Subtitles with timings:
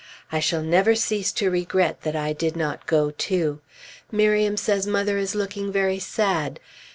[0.31, 3.61] I shall never cease to regret that I did not go too.
[4.11, 6.59] Miriam says mother is looking very sad.